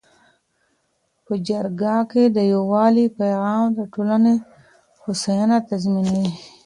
[1.25, 4.33] په جرګه کي د یووالي پیغام د ټولنې
[5.03, 6.27] هوساینه تضمینوي.